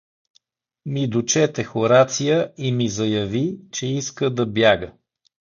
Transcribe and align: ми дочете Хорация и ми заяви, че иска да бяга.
ми 0.85 1.07
дочете 1.07 1.63
Хорация 1.63 2.53
и 2.57 2.71
ми 2.71 2.89
заяви, 2.89 3.59
че 3.71 3.87
иска 3.87 4.29
да 4.29 4.45
бяга. 4.45 4.93